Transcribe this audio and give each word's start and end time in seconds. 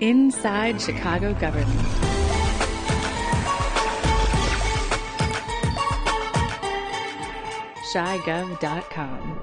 Inside 0.00 0.80
Chicago 0.80 1.34
Government. 1.34 1.88
ChiGov.com. 7.92 9.40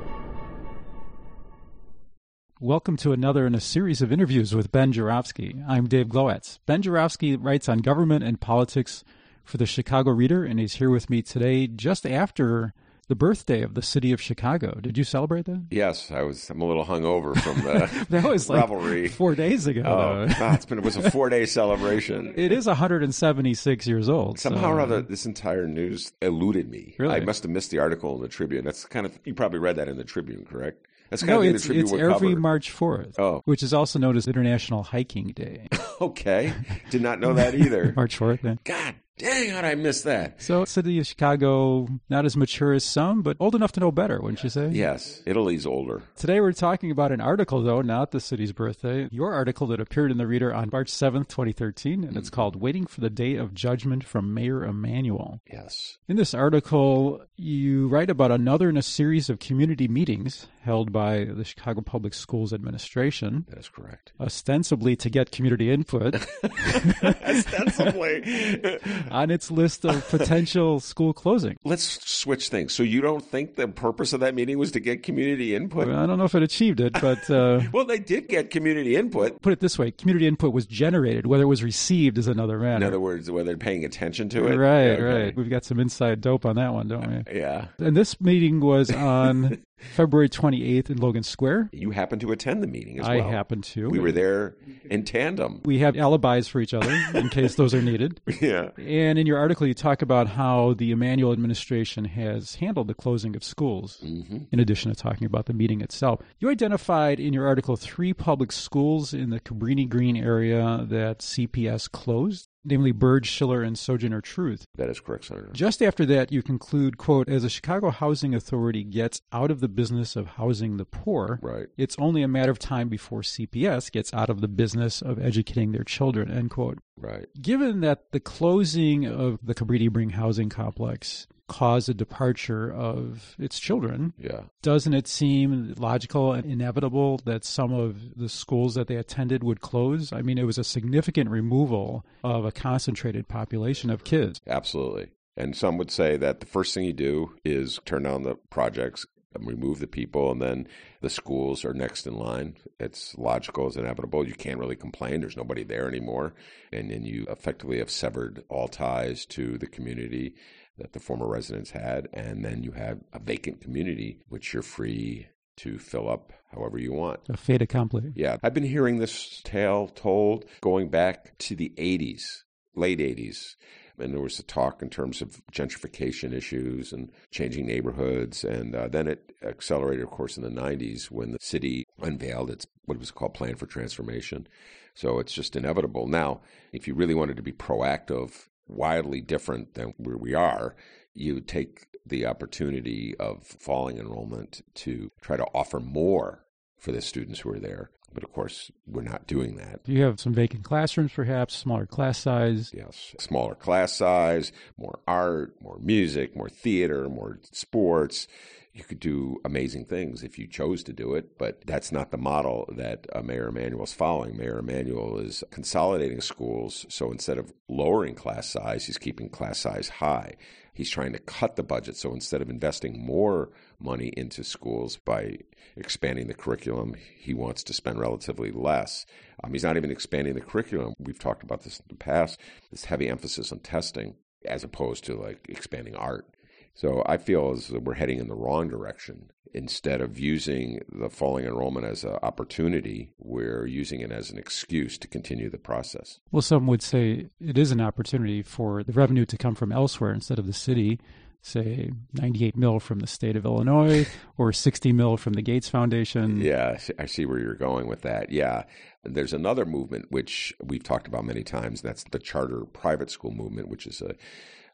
Welcome 2.61 2.95
to 2.97 3.11
another 3.11 3.45
in 3.45 3.53
a 3.53 3.59
series 3.59 4.01
of 4.01 4.13
interviews 4.13 4.55
with 4.55 4.71
Ben 4.71 4.93
Joravsky. 4.93 5.61
I'm 5.67 5.87
Dave 5.87 6.07
Glowacz. 6.07 6.59
Ben 6.65 6.81
Joravsky 6.81 7.35
writes 7.35 7.67
on 7.67 7.79
government 7.79 8.23
and 8.23 8.39
politics 8.39 9.03
for 9.43 9.57
the 9.57 9.65
Chicago 9.65 10.11
Reader, 10.11 10.45
and 10.45 10.57
he's 10.57 10.75
here 10.75 10.89
with 10.89 11.09
me 11.09 11.21
today 11.21 11.67
just 11.67 12.05
after 12.05 12.73
the 13.07 13.15
birthday 13.15 13.61
of 13.61 13.73
the 13.75 13.81
city 13.81 14.11
of 14.11 14.19
Chicago. 14.21 14.79
Did 14.81 14.97
you 14.97 15.03
celebrate 15.03 15.45
that? 15.45 15.65
Yes, 15.69 16.09
I 16.11 16.23
was. 16.23 16.49
I'm 16.49 16.61
a 16.61 16.65
little 16.65 16.85
hungover 16.85 17.39
from 17.39 17.61
the 17.61 18.05
that 18.09 18.23
was 18.23 18.49
like 18.49 18.61
revelry. 18.61 19.07
four 19.07 19.35
days 19.35 19.67
ago. 19.67 19.81
Oh, 19.85 20.27
God, 20.39 20.55
it's 20.55 20.65
been 20.65 20.79
it 20.79 20.83
was 20.83 20.97
a 20.97 21.11
four 21.11 21.29
day 21.29 21.45
celebration. 21.45 22.33
It 22.35 22.51
is 22.51 22.65
176 22.67 23.87
years 23.87 24.09
old. 24.09 24.39
Somehow 24.39 24.61
so- 24.61 24.69
or 24.69 24.79
other, 24.81 25.01
this 25.01 25.25
entire 25.25 25.67
news 25.67 26.13
eluded 26.21 26.69
me. 26.69 26.95
Really? 26.97 27.15
I 27.15 27.19
must 27.19 27.43
have 27.43 27.51
missed 27.51 27.71
the 27.71 27.79
article 27.79 28.15
in 28.15 28.21
the 28.21 28.27
Tribune. 28.27 28.65
That's 28.65 28.85
kind 28.85 29.05
of 29.05 29.17
you 29.25 29.33
probably 29.33 29.59
read 29.59 29.75
that 29.75 29.87
in 29.87 29.97
the 29.97 30.03
Tribune, 30.03 30.45
correct? 30.45 30.85
That's 31.11 31.21
kind 31.21 31.33
No, 31.33 31.37
of 31.37 31.43
the 31.43 31.49
it's, 31.55 31.65
Tribune 31.65 31.83
it's 31.85 31.93
every 31.93 32.29
cover. 32.29 32.39
March 32.39 32.73
4th, 32.75 33.19
Oh. 33.19 33.41
which 33.45 33.61
is 33.61 33.73
also 33.75 33.99
known 33.99 34.17
as 34.17 34.27
International 34.27 34.83
Hiking 34.83 35.27
Day. 35.27 35.67
Okay, 36.01 36.53
did 36.89 37.01
not 37.01 37.21
know 37.21 37.35
that 37.35 37.55
either. 37.55 37.93
March 37.95 38.19
4th, 38.19 38.43
yeah. 38.43 38.55
God 38.65 38.95
dang, 39.17 39.49
how'd 39.49 39.65
I 39.65 39.75
miss 39.75 40.01
that? 40.03 40.41
So, 40.41 40.65
city 40.65 40.99
of 40.99 41.07
Chicago, 41.07 41.87
not 42.09 42.25
as 42.25 42.35
mature 42.35 42.73
as 42.73 42.83
some, 42.83 43.21
but 43.21 43.37
old 43.39 43.55
enough 43.55 43.71
to 43.73 43.79
know 43.79 43.91
better, 43.91 44.21
wouldn't 44.21 44.43
you 44.43 44.49
say? 44.49 44.69
Yes, 44.69 45.21
Italy's 45.25 45.65
older. 45.65 46.03
Today 46.15 46.39
we're 46.39 46.53
talking 46.53 46.91
about 46.91 47.11
an 47.11 47.21
article, 47.21 47.61
though, 47.61 47.81
not 47.81 48.11
the 48.11 48.19
city's 48.19 48.51
birthday. 48.51 49.07
Your 49.11 49.33
article 49.33 49.67
that 49.67 49.79
appeared 49.79 50.11
in 50.11 50.17
the 50.17 50.27
Reader 50.27 50.53
on 50.53 50.69
March 50.71 50.91
7th, 50.91 51.27
2013, 51.29 52.03
and 52.03 52.17
it's 52.17 52.29
mm-hmm. 52.29 52.35
called 52.35 52.55
Waiting 52.55 52.85
for 52.85 53.01
the 53.01 53.09
Day 53.09 53.35
of 53.35 53.53
Judgment 53.53 54.03
from 54.03 54.33
Mayor 54.33 54.63
Emanuel. 54.63 55.41
Yes, 55.51 55.97
In 56.07 56.17
this 56.17 56.33
article, 56.33 57.21
you 57.37 57.87
write 57.87 58.09
about 58.09 58.31
another 58.31 58.69
in 58.69 58.77
a 58.77 58.81
series 58.81 59.29
of 59.29 59.39
community 59.39 59.87
meetings 59.87 60.47
held 60.65 60.91
by 60.91 61.23
the 61.25 61.43
Chicago 61.45 61.81
Public 61.81 62.13
Schools 62.13 62.51
Administration, 62.51 63.45
that 63.49 63.59
is 63.59 63.69
correct. 63.69 64.11
ostensibly 64.19 64.95
to 64.97 65.09
get 65.09 65.31
community 65.31 65.71
input 65.71 66.15
Ostensibly. 67.03 68.79
on 69.11 69.31
its 69.31 69.51
list 69.51 69.85
of 69.85 70.07
potential 70.09 70.79
school 70.79 71.13
closing. 71.13 71.55
Let's 71.63 71.83
switch 72.09 72.49
things. 72.49 72.73
So 72.73 72.83
you 72.83 73.01
don't 73.01 73.23
think 73.23 73.55
the 73.55 73.67
purpose 73.67 74.13
of 74.13 74.19
that 74.21 74.35
meeting 74.35 74.57
was 74.57 74.71
to 74.71 74.79
get 74.79 75.03
community 75.03 75.55
input? 75.55 75.87
I 75.89 76.05
don't 76.05 76.17
know 76.17 76.23
if 76.25 76.35
it 76.35 76.43
achieved 76.43 76.79
it, 76.79 76.93
but 76.93 77.29
uh, 77.29 77.61
Well, 77.71 77.85
they 77.85 77.99
did 77.99 78.27
get 78.27 78.49
community 78.51 78.95
input. 78.95 79.41
put 79.41 79.53
it 79.53 79.59
this 79.59 79.77
way 79.77 79.91
community 79.91 80.27
input 80.27 80.53
was 80.53 80.65
generated. 80.65 81.25
Whether 81.27 81.43
it 81.43 81.47
was 81.47 81.63
received 81.63 82.17
is 82.17 82.27
another 82.27 82.57
matter. 82.59 82.77
In 82.77 82.83
other 82.83 82.99
words, 82.99 83.29
whether 83.29 83.45
they're 83.45 83.57
paying 83.57 83.85
attention 83.85 84.29
to 84.29 84.47
it. 84.47 84.55
Right, 84.55 84.89
Okay. 84.91 85.01
right. 85.03 85.35
We've 85.35 85.49
got 85.49 85.63
some 85.65 85.79
inside 85.79 86.21
dope 86.21 86.45
on 86.45 86.55
that 86.55 86.73
one, 86.73 86.87
don't 86.87 87.25
we? 87.27 87.39
Yeah. 87.39 87.67
And 87.79 87.95
this 87.95 88.19
meeting 88.21 88.59
was 88.59 88.89
on 88.91 89.61
February 89.77 90.29
28th 90.29 90.89
in 90.89 90.97
Logan 90.97 91.23
Square. 91.23 91.69
You 91.71 91.91
happened 91.91 92.21
to 92.21 92.31
attend 92.31 92.63
the 92.63 92.67
meeting 92.67 92.99
as 92.99 93.07
I 93.07 93.17
well. 93.17 93.29
happened 93.29 93.63
to. 93.65 93.89
We 93.89 93.99
were 93.99 94.11
there 94.11 94.55
in 94.89 95.03
tandem. 95.03 95.61
We 95.65 95.79
have 95.79 95.97
alibis 95.97 96.47
for 96.47 96.61
each 96.61 96.73
other 96.73 96.91
in 97.13 97.29
case 97.29 97.55
those 97.55 97.73
are 97.73 97.81
needed. 97.81 98.21
Yeah. 98.41 98.71
And 98.77 99.17
in 99.17 99.25
your 99.25 99.37
article, 99.37 99.65
you 99.65 99.73
talk 99.73 100.01
about 100.01 100.27
how 100.27 100.73
the 100.73 100.91
Emanuel 100.91 101.31
administration 101.31 102.05
has 102.05 102.55
handled 102.55 102.87
the 102.87 102.93
closing 102.93 103.35
of 103.35 103.43
schools, 103.43 103.99
mm-hmm. 104.03 104.39
in 104.51 104.59
addition 104.59 104.93
to 104.93 105.01
talking 105.01 105.25
about 105.25 105.45
the 105.45 105.53
meeting 105.53 105.81
itself. 105.81 106.19
You 106.37 106.49
identified 106.49 107.19
in 107.19 107.33
your 107.33 107.47
article 107.47 107.75
three 107.75 108.13
public 108.13 108.51
schools 108.51 109.13
in 109.13 109.29
the 109.29 109.39
Cabrini 109.39 109.87
Green 109.87 110.17
area 110.17 110.85
that 110.89 111.19
CPS 111.19 111.89
closed, 111.89 112.49
namely 112.65 112.91
Byrd, 112.91 113.25
Schiller, 113.25 113.61
and 113.61 113.77
Sojourner 113.77 114.21
Truth. 114.21 114.65
That 114.75 114.89
is 114.89 114.99
correct, 114.99 115.25
Senator. 115.25 115.49
Just 115.53 115.81
after 115.81 116.05
that, 116.07 116.31
you 116.31 116.41
conclude, 116.41 116.97
quote, 116.97 117.29
as 117.29 117.43
the 117.43 117.49
Chicago 117.49 117.89
Housing 117.91 118.33
Authority 118.33 118.83
gets 118.83 119.21
out 119.31 119.51
of 119.51 119.59
the 119.59 119.67
business 119.67 120.15
of 120.15 120.27
housing 120.27 120.77
the 120.77 120.85
poor, 120.85 121.39
Right. 121.41 121.67
it's 121.77 121.95
only 121.99 122.21
a 122.23 122.27
matter 122.27 122.51
of 122.51 122.59
time 122.59 122.89
before 122.89 123.21
CPS 123.21 123.89
gets 123.91 124.13
out 124.13 124.29
of 124.29 124.41
the 124.41 124.47
business 124.47 125.01
of 125.01 125.19
educating 125.19 125.71
their 125.71 125.83
children, 125.83 126.29
end 126.31 126.49
quote. 126.49 126.79
Right. 126.97 127.27
Given 127.41 127.81
that 127.81 128.11
the 128.11 128.19
closing 128.19 129.05
of 129.05 129.39
the 129.43 129.53
Cabrini 129.53 129.91
Green 129.91 130.09
housing 130.11 130.49
complex 130.49 131.27
caused 131.47 131.89
a 131.89 131.93
departure 131.93 132.71
of 132.73 133.35
its 133.37 133.59
children, 133.59 134.13
Yeah. 134.17 134.41
doesn't 134.61 134.93
it 134.93 135.07
seem 135.07 135.73
logical 135.77 136.33
and 136.33 136.45
inevitable 136.45 137.19
that 137.25 137.45
some 137.45 137.73
of 137.73 138.17
the 138.17 138.29
schools 138.29 138.75
that 138.75 138.87
they 138.87 138.95
attended 138.95 139.43
would 139.43 139.61
close? 139.61 140.11
I 140.11 140.21
mean, 140.21 140.37
it 140.37 140.45
was 140.45 140.57
a 140.57 140.63
significant 140.63 141.29
removal 141.29 142.05
of 142.23 142.45
a 142.45 142.51
concentrated 142.51 143.27
population 143.27 143.89
of 143.89 144.03
kids. 144.03 144.41
Absolutely. 144.47 145.09
And 145.37 145.55
some 145.55 145.77
would 145.77 145.91
say 145.91 146.17
that 146.17 146.39
the 146.39 146.45
first 146.45 146.73
thing 146.73 146.85
you 146.85 146.93
do 146.93 147.35
is 147.43 147.79
turn 147.85 148.03
down 148.03 148.23
the 148.23 148.35
projects, 148.49 149.05
and 149.35 149.45
remove 149.45 149.79
the 149.79 149.87
people, 149.87 150.31
and 150.31 150.41
then 150.41 150.65
the 151.01 151.09
schools 151.09 151.65
are 151.65 151.73
next 151.73 152.07
in 152.07 152.15
line. 152.17 152.55
It's 152.79 153.17
logical, 153.17 153.67
it's 153.67 153.75
inevitable. 153.75 154.25
You 154.25 154.33
can't 154.33 154.59
really 154.59 154.77
complain. 154.77 155.19
There's 155.19 155.35
nobody 155.35 155.63
there 155.63 155.89
anymore. 155.89 156.33
And 156.71 156.89
then 156.89 157.03
you 157.03 157.25
effectively 157.29 157.79
have 157.79 157.91
severed 157.91 158.43
all 158.47 158.69
ties 158.69 159.25
to 159.27 159.57
the 159.57 159.67
community 159.67 160.35
that 160.77 160.93
the 160.93 160.99
former 160.99 161.27
residents 161.27 161.71
had. 161.71 162.07
And 162.13 162.43
then 162.43 162.63
you 162.63 162.71
have 162.71 162.99
a 163.13 163.19
vacant 163.19 163.61
community, 163.61 164.19
which 164.29 164.53
you're 164.53 164.63
free 164.63 165.27
to 165.57 165.77
fill 165.77 166.09
up 166.09 166.33
however 166.51 166.77
you 166.77 166.91
want. 166.91 167.21
A 167.29 167.37
fait 167.37 167.61
accompli. 167.61 168.11
Yeah, 168.15 168.37
I've 168.43 168.53
been 168.53 168.63
hearing 168.63 168.97
this 168.99 169.41
tale 169.43 169.87
told 169.87 170.45
going 170.61 170.89
back 170.89 171.37
to 171.39 171.55
the 171.55 171.71
80s, 171.77 172.43
late 172.75 172.99
80s. 172.99 173.55
And 173.97 174.13
there 174.13 174.21
was 174.21 174.37
a 174.39 174.43
talk 174.43 174.81
in 174.81 174.89
terms 174.89 175.21
of 175.21 175.41
gentrification 175.53 176.33
issues 176.33 176.91
and 176.91 177.09
changing 177.31 177.65
neighborhoods. 177.65 178.43
And 178.43 178.75
uh, 178.75 178.89
then 178.89 179.07
it 179.07 179.31
accelerated, 179.41 180.03
of 180.03 180.11
course, 180.11 180.35
in 180.35 180.43
the 180.43 180.49
90s 180.49 181.05
when 181.05 181.31
the 181.31 181.37
city 181.39 181.85
unveiled 182.01 182.49
its 182.49 182.67
what 182.83 182.99
was 182.99 183.11
called 183.11 183.33
Plan 183.33 183.55
for 183.55 183.65
Transformation. 183.65 184.47
So 184.95 185.19
it's 185.19 185.33
just 185.33 185.55
inevitable. 185.55 186.07
Now, 186.07 186.41
if 186.73 186.87
you 186.87 186.93
really 186.93 187.15
wanted 187.15 187.37
to 187.37 187.43
be 187.43 187.53
proactive, 187.53 188.47
wildly 188.67 189.21
different 189.21 189.73
than 189.73 189.93
where 189.97 190.17
we 190.17 190.33
are, 190.33 190.75
you 191.13 191.39
take 191.41 191.87
the 192.05 192.25
opportunity 192.25 193.15
of 193.19 193.43
falling 193.43 193.97
enrollment 193.97 194.61
to 194.75 195.11
try 195.21 195.37
to 195.37 195.45
offer 195.53 195.79
more 195.79 196.45
for 196.77 196.91
the 196.91 197.01
students 197.01 197.39
who 197.39 197.51
are 197.51 197.59
there. 197.59 197.89
But 198.13 198.23
of 198.23 198.31
course, 198.31 198.71
we're 198.87 199.01
not 199.01 199.27
doing 199.27 199.57
that. 199.57 199.83
Do 199.83 199.91
you 199.91 200.03
have 200.03 200.21
some 200.21 200.33
vacant 200.33 200.63
classrooms, 200.63 201.11
perhaps, 201.11 201.53
smaller 201.53 201.85
class 201.85 202.17
size. 202.17 202.71
Yes, 202.73 203.13
smaller 203.19 203.55
class 203.55 203.91
size, 203.93 204.53
more 204.77 204.99
art, 205.05 205.55
more 205.61 205.79
music, 205.79 206.35
more 206.35 206.49
theater, 206.49 207.09
more 207.09 207.39
sports. 207.51 208.27
You 208.75 208.83
could 208.83 208.99
do 208.99 209.39
amazing 209.45 209.85
things 209.85 210.21
if 210.21 210.37
you 210.37 210.47
chose 210.47 210.83
to 210.83 210.91
do 210.91 211.15
it, 211.15 211.37
but 211.37 211.61
that's 211.65 211.93
not 211.93 212.11
the 212.11 212.17
model 212.17 212.69
that 212.75 213.07
uh, 213.15 213.21
Mayor 213.21 213.47
Emanuel 213.47 213.85
is 213.85 213.93
following. 213.93 214.35
Mayor 214.35 214.59
Emanuel 214.59 215.17
is 215.17 215.45
consolidating 215.49 216.19
schools, 216.19 216.85
so 216.89 217.09
instead 217.09 217.37
of 217.37 217.53
lowering 217.69 218.15
class 218.15 218.49
size, 218.49 218.85
he's 218.85 218.97
keeping 218.97 219.29
class 219.29 219.59
size 219.59 219.87
high. 219.87 220.33
He's 220.73 220.89
trying 220.89 221.13
to 221.13 221.19
cut 221.19 221.55
the 221.55 221.63
budget, 221.63 221.95
so 221.95 222.11
instead 222.13 222.41
of 222.41 222.49
investing 222.49 222.99
more 222.99 223.49
money 223.79 224.11
into 224.17 224.43
schools 224.43 224.97
by 224.97 225.37
expanding 225.77 226.27
the 226.27 226.33
curriculum, 226.33 226.95
he 227.17 227.33
wants 227.33 227.63
to 227.63 227.73
spend 227.73 227.97
relatively 227.97 228.51
less. 228.51 229.05
Um, 229.41 229.53
he's 229.53 229.63
not 229.63 229.77
even 229.77 229.89
expanding 229.89 230.33
the 230.33 230.41
curriculum. 230.41 230.95
We've 230.99 231.17
talked 231.17 231.43
about 231.43 231.63
this 231.63 231.79
in 231.79 231.85
the 231.87 231.95
past. 231.95 232.41
This 232.71 232.83
heavy 232.83 233.07
emphasis 233.07 233.53
on 233.53 233.59
testing, 233.59 234.15
as 234.45 234.65
opposed 234.65 235.05
to 235.05 235.15
like 235.15 235.45
expanding 235.47 235.95
art. 235.95 236.27
So 236.75 237.01
I 237.05 237.17
feel 237.17 237.51
as 237.51 237.69
though 237.69 237.79
we're 237.79 237.93
heading 237.95 238.19
in 238.19 238.27
the 238.27 238.35
wrong 238.35 238.67
direction. 238.67 239.31
Instead 239.53 240.01
of 240.01 240.19
using 240.19 240.81
the 240.91 241.09
falling 241.09 241.45
enrollment 241.45 241.85
as 241.85 242.03
an 242.03 242.17
opportunity, 242.21 243.13
we're 243.17 243.65
using 243.65 244.01
it 244.01 244.11
as 244.11 244.29
an 244.29 244.37
excuse 244.37 244.97
to 244.97 245.07
continue 245.07 245.49
the 245.49 245.57
process. 245.57 246.19
Well, 246.29 246.41
some 246.41 246.67
would 246.67 246.81
say 246.81 247.27
it 247.39 247.57
is 247.57 247.71
an 247.71 247.79
opportunity 247.79 248.41
for 248.41 248.83
the 248.83 248.91
revenue 248.91 249.25
to 249.25 249.37
come 249.37 249.55
from 249.55 249.71
elsewhere 249.71 250.13
instead 250.13 250.39
of 250.39 250.45
the 250.45 250.51
city. 250.51 250.99
Say 251.45 251.91
98 252.13 252.57
mil 252.57 252.79
from 252.79 253.01
the 253.01 253.05
state 253.07 253.35
of 253.35 253.45
Illinois 253.45 254.07
or 254.37 254.51
60 254.51 254.91
mil 254.93 255.15
from 255.15 255.33
the 255.33 255.43
Gates 255.43 255.69
Foundation. 255.69 256.41
Yeah, 256.41 256.79
I 256.97 257.05
see- 257.05 257.25
where 257.27 257.37
you're 257.37 257.53
going 257.53 257.85
with 257.85 258.01
that. 258.01 258.31
Yeah. 258.31 258.63
There's 259.03 259.31
another 259.31 259.63
movement 259.63 260.07
which 260.09 260.55
we've 260.63 260.81
talked 260.81 261.07
about 261.07 261.23
many 261.23 261.43
times. 261.43 261.83
That's 261.83 262.03
the 262.05 262.17
charter 262.17 262.65
private 262.65 263.11
school 263.11 263.29
movement, 263.29 263.67
which 263.69 263.85
is 263.85 264.01
a, 264.01 264.15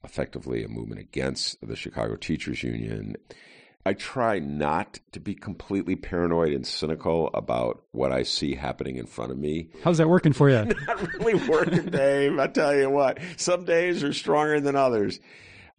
effectively 0.05 0.63
a 0.63 0.69
movement 0.69 1.01
against 1.01 1.57
the 1.61 1.75
Chicago 1.75 2.15
Teachers 2.15 2.63
Union. 2.63 3.17
I 3.85 3.91
try 3.93 4.39
not 4.39 5.01
to 5.11 5.19
be 5.19 5.35
completely 5.35 5.97
paranoid 5.97 6.53
and 6.53 6.65
cynical 6.65 7.31
about 7.33 7.83
what 7.91 8.13
I 8.13 8.23
see 8.23 8.55
happening 8.55 8.95
in 8.95 9.07
front 9.07 9.31
of 9.33 9.37
me. 9.37 9.67
How's 9.83 9.97
that 9.97 10.07
working 10.07 10.31
for 10.31 10.49
you? 10.49 10.63
Not 10.87 11.13
really 11.15 11.33
working, 11.49 11.87
Dave. 11.87 12.39
I 12.39 12.47
tell 12.47 12.73
you 12.73 12.89
what, 12.89 13.19
some 13.35 13.65
days 13.65 14.05
are 14.05 14.13
stronger 14.13 14.61
than 14.61 14.77
others. 14.77 15.19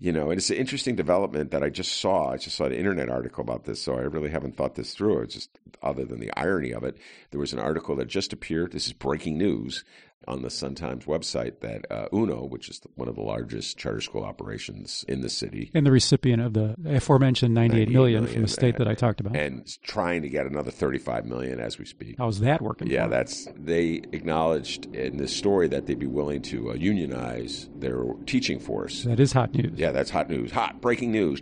You 0.03 0.11
know, 0.11 0.31
and 0.31 0.39
it's 0.39 0.51
an 0.51 0.57
interesting 0.57 0.97
development 0.97 1.53
that 1.53 1.63
I 1.63 1.71
just 1.71 2.01
saw. 2.01 2.33
I 2.33 2.37
just 2.37 2.57
saw 2.57 2.65
an 2.65 2.73
internet 2.73 3.09
article 3.09 3.41
about 3.41 3.67
this, 3.67 3.81
so 3.81 3.95
I 3.95 4.01
really 4.01 4.31
haven't 4.31 4.57
thought 4.57 4.75
this 4.75 4.95
through. 4.95 5.21
It's 5.21 5.35
just 5.35 5.51
other 5.81 6.05
than 6.05 6.19
the 6.19 6.37
irony 6.37 6.73
of 6.73 6.83
it, 6.83 6.97
there 7.31 7.39
was 7.39 7.53
an 7.53 7.61
article 7.61 7.95
that 7.95 8.09
just 8.09 8.33
appeared. 8.33 8.73
This 8.73 8.89
is 8.89 8.95
breaking 8.95 9.39
news 9.39 9.85
on 10.29 10.43
the 10.43 10.51
Sun 10.51 10.75
Times 10.75 11.05
website 11.05 11.61
that 11.61 11.91
uh, 11.91 12.09
UNO, 12.13 12.47
which 12.47 12.69
is 12.69 12.81
one 12.95 13.09
of 13.09 13.15
the 13.15 13.23
largest 13.23 13.79
charter 13.79 14.01
school 14.01 14.25
operations 14.25 15.05
in 15.09 15.21
the 15.21 15.29
city, 15.29 15.71
and 15.75 15.87
the 15.87 15.93
recipient 15.93 16.43
of 16.43 16.53
the 16.55 16.77
aforementioned 16.87 17.55
98, 17.55 17.89
98 17.89 17.93
million, 17.93 18.23
million 18.23 18.35
from 18.35 18.43
the 18.43 18.49
state 18.49 18.75
and, 18.77 18.79
that 18.79 18.89
I 18.89 18.95
talked 18.95 19.21
about, 19.21 19.37
and 19.37 19.67
trying 19.83 20.23
to 20.23 20.29
get 20.29 20.47
another 20.47 20.71
35 20.71 21.27
million 21.27 21.61
as 21.61 21.79
we 21.79 21.85
speak. 21.85 22.17
How's 22.19 22.41
that 22.41 22.63
working? 22.63 22.89
Yeah, 22.89 23.09
that's 23.09 23.49
they 23.57 24.03
acknowledged 24.13 24.95
in 24.95 25.17
this 25.17 25.35
story 25.35 25.69
that 25.69 25.87
they'd 25.87 25.99
be 25.99 26.07
willing 26.07 26.43
to 26.43 26.71
uh, 26.71 26.75
unionize 26.75 27.69
their 27.77 28.05
teaching 28.27 28.59
force. 28.59 29.05
That 29.05 29.21
is 29.21 29.33
hot 29.33 29.55
news. 29.55 29.79
Yeah, 29.79 29.93
that's 29.93 30.11
hot 30.11 30.31
news. 30.31 30.53
Hot 30.53 30.81
breaking 30.81 31.13
news, 31.13 31.41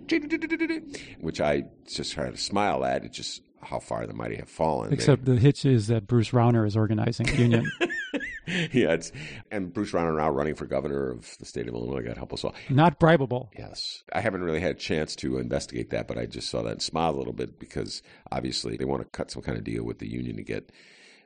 which 1.21 1.41
I 1.41 1.65
just 1.87 2.15
had 2.15 2.35
to 2.35 2.41
smile 2.41 2.85
at. 2.85 3.05
It 3.05 3.13
just 3.13 3.43
how 3.63 3.79
far 3.79 4.07
the 4.07 4.15
mighty 4.15 4.37
have 4.37 4.49
fallen. 4.49 4.93
Except 4.93 5.25
they, 5.25 5.35
the 5.35 5.41
hitch 5.41 5.65
is 5.65 5.89
that 5.89 6.07
Bruce 6.07 6.31
Rauner 6.31 6.67
is 6.67 6.77
organizing 6.77 7.29
union. 7.29 7.71
yeah, 8.73 8.93
it's, 8.93 9.13
and 9.51 9.73
Bruce 9.73 9.93
Rauner 9.93 10.17
now 10.17 10.31
running 10.31 10.55
for 10.55 10.67
governor 10.67 11.11
of 11.11 11.37
the 11.39 11.45
state 11.45 11.69
of 11.69 11.75
Illinois. 11.75 12.03
God 12.03 12.17
help 12.17 12.33
us 12.33 12.45
all. 12.45 12.55
Not 12.69 12.99
bribable. 12.99 13.49
Yes, 13.57 14.03
I 14.13 14.21
haven't 14.21 14.43
really 14.43 14.61
had 14.61 14.73
a 14.73 14.79
chance 14.79 15.15
to 15.17 15.39
investigate 15.39 15.91
that, 15.91 16.09
but 16.09 16.19
I 16.19 16.27
just 16.27 16.51
saw 16.51 16.63
that 16.63 16.73
and 16.73 16.83
smiled 16.83 17.15
a 17.15 17.19
little 17.19 17.33
bit 17.33 17.59
because 17.59 18.03
obviously 18.33 18.77
they 18.77 18.85
want 18.85 19.03
to 19.03 19.09
cut 19.09 19.31
some 19.31 19.43
kind 19.43 19.59
of 19.59 19.65
deal 19.65 19.85
with 19.85 19.99
the 19.99 20.11
union 20.11 20.37
to 20.37 20.43
get 20.43 20.71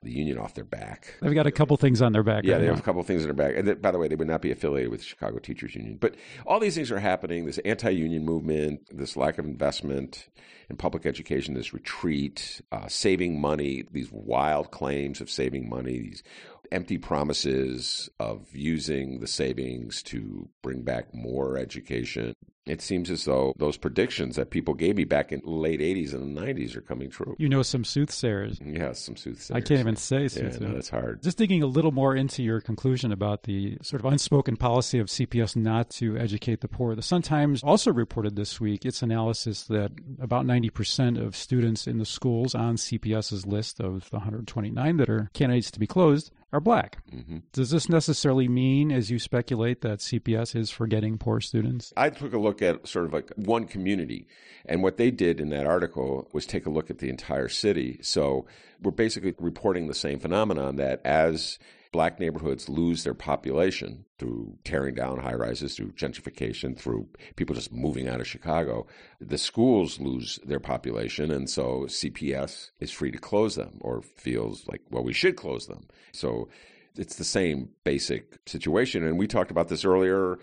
the 0.05 0.12
union 0.12 0.38
off 0.38 0.55
their 0.55 0.65
back. 0.65 1.15
They've 1.21 1.35
got 1.35 1.47
a 1.47 1.53
couple 1.53 1.76
things 1.76 2.03
on 2.03 2.12
their 2.12 2.23
back. 2.23 2.44
Yeah, 2.44 2.55
right 2.55 2.59
they 2.61 2.67
now. 2.67 2.73
have 2.73 2.81
a 2.81 2.85
couple 2.85 3.03
things 3.03 3.25
in 3.25 3.29
their 3.29 3.35
back. 3.35 3.56
And 3.56 3.81
by 3.81 3.91
the 3.91 3.99
way, 3.99 4.06
they 4.06 4.15
would 4.15 4.29
not 4.29 4.43
be 4.43 4.53
affiliated 4.53 4.91
with 4.91 5.00
the 5.00 5.06
Chicago 5.06 5.38
Teachers 5.38 5.75
Union. 5.75 5.97
But 5.99 6.15
all 6.47 6.61
these 6.61 6.75
things 6.75 6.91
are 6.93 7.00
happening. 7.00 7.47
This 7.47 7.59
anti-union 7.59 8.25
movement, 8.25 8.82
this 8.93 9.17
lack 9.17 9.38
of 9.38 9.47
investment 9.47 10.29
in 10.70 10.77
public 10.77 11.06
education, 11.06 11.55
this 11.55 11.75
retreat, 11.75 12.61
uh, 12.70 12.87
saving 12.88 13.41
money, 13.41 13.85
these 13.91 14.11
wild 14.12 14.70
claims 14.70 15.20
of 15.20 15.31
saving 15.31 15.69
money, 15.69 15.99
these 15.99 16.23
empty 16.72 16.99
promises 16.99 18.08
of 18.20 18.55
using 18.55 19.20
the 19.20 19.26
savings 19.26 20.02
to 20.05 20.49
bring 20.62 20.82
back 20.82 21.14
more 21.14 21.56
education. 21.58 22.34
It 22.66 22.81
seems 22.81 23.11
as 23.11 23.26
though 23.26 23.52
those 23.58 23.76
predictions 23.76 24.37
that 24.37 24.49
people 24.49 24.72
gave 24.72 24.96
me 24.96 25.05
back 25.05 25.32
in 25.32 25.40
the 25.40 25.50
late 25.50 25.81
80s 25.81 26.14
and 26.14 26.34
the 26.34 26.40
90s 26.40 26.75
are 26.75 26.81
coming 26.81 27.11
true. 27.11 27.37
You 27.38 27.46
know 27.50 27.61
some 27.62 27.84
soothsayers. 27.84 28.58
Yeah, 28.64 28.93
some 28.93 29.16
soothsayers. 29.16 29.50
I 29.55 29.61
can't 29.61 29.81
even 29.81 29.96
say 29.96 30.22
Yeah, 30.22 30.28
soothsayers. 30.28 30.61
no, 30.62 30.72
that's 30.72 30.88
hard. 30.88 31.22
Just 31.22 31.37
digging 31.37 31.62
a 31.62 31.66
little 31.66 31.93
more 31.93 32.16
into 32.16 32.43
your 32.43 32.62
conclusion 32.62 33.12
about 33.12 33.43
the 33.43 33.76
sort 33.82 34.00
of 34.00 34.10
unspoken 34.10 34.56
policy 34.56 34.99
of 34.99 35.08
CPS 35.08 35.56
not 35.56 35.90
to 35.90 36.17
educate 36.17 36.62
the 36.62 36.69
poor. 36.69 36.94
The 36.94 37.02
Sun 37.02 37.20
Times 37.20 37.62
also 37.62 37.93
reported 37.93 38.34
this 38.34 38.58
week 38.58 38.87
its 38.87 39.02
analysis 39.02 39.64
that 39.64 39.93
about 40.19 40.46
90% 40.46 41.22
of 41.22 41.37
students 41.37 41.87
in 41.87 41.99
the 41.99 42.06
schools 42.06 42.55
on 42.55 42.76
CPS's 42.76 43.44
list 43.44 43.78
of 43.78 44.08
the 44.08 44.17
129 44.17 44.96
that 44.96 45.10
are 45.10 45.28
candidates 45.34 45.70
to 45.72 45.78
be 45.78 45.87
closed 45.87 46.31
are 46.55 46.61
black. 46.61 46.99
hmm 47.11 47.39
Does 47.53 47.71
this 47.71 47.89
necessarily 47.89 48.49
mean, 48.49 48.93
as 48.93 49.11
you 49.11 49.19
speculate, 49.19 49.81
that 49.81 49.99
CPS 49.99 50.55
is 50.55 50.71
forgetting 50.71 51.19
poor 51.19 51.41
students? 51.41 51.93
I 51.97 52.11
took 52.11 52.33
a 52.33 52.39
look 52.39 52.62
at 52.62 52.87
sort 52.87 53.06
of 53.06 53.12
like 53.12 53.31
one 53.37 53.65
community. 53.67 54.29
And 54.65 54.83
what 54.83 54.97
they 54.97 55.11
did 55.11 55.41
in 55.41 55.51
that 55.51 55.67
article 55.67 56.29
was 56.33 56.47
take 56.47 56.65
a 56.65 56.71
look 56.71 56.91
at 56.91 56.99
the 56.99 57.11
entire 57.11 57.49
city. 57.49 57.99
So 58.03 58.47
we're 58.81 58.93
basically 58.93 59.35
reporting 59.39 59.89
the 59.89 59.95
same 59.95 60.21
phenomenon 60.21 60.77
that 60.77 61.01
as 61.05 61.59
black 61.94 62.19
neighborhoods 62.19 62.69
lose 62.69 63.05
their 63.05 63.14
population 63.14 64.05
through 64.19 64.58
tearing 64.64 64.96
down 64.96 65.20
high 65.20 65.32
rises, 65.32 65.76
through 65.76 65.93
gentrification, 65.93 66.76
through 66.76 67.06
people 67.37 67.55
just 67.55 67.73
moving 67.73 68.08
out 68.08 68.20
of 68.20 68.26
Chicago, 68.26 68.85
the 69.20 69.38
schools 69.38 70.00
lose 70.00 70.41
their 70.44 70.58
population. 70.58 71.31
And 71.31 71.49
so 71.49 71.85
CPS 71.87 72.70
is 72.81 72.91
free 72.91 73.12
to 73.12 73.19
close 73.19 73.55
them 73.55 73.79
or 73.81 74.02
feels 74.02 74.67
like, 74.67 74.81
well, 74.91 75.05
we 75.05 75.12
should 75.12 75.37
close 75.37 75.69
them. 75.69 75.87
So 76.11 76.49
it's 76.96 77.14
the 77.14 77.23
same 77.23 77.69
basic 77.85 78.41
situation. 78.44 79.06
And 79.06 79.17
we 79.17 79.29
talked 79.29 79.52
about 79.52 79.69
this 79.69 79.85
earlier 79.85 80.41